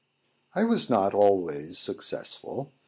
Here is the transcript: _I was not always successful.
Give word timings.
_I 0.59 0.63
was 0.63 0.89
not 0.89 1.13
always 1.13 1.77
successful. 1.77 2.73